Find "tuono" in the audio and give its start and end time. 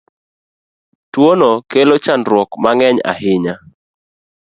1.11-1.51